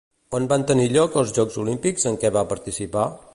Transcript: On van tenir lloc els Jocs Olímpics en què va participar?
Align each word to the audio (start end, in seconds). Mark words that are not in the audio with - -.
On 0.37 0.45
van 0.53 0.63
tenir 0.71 0.87
lloc 0.95 1.17
els 1.23 1.33
Jocs 1.35 1.59
Olímpics 1.65 2.09
en 2.13 2.17
què 2.25 2.33
va 2.39 2.47
participar? 2.55 3.05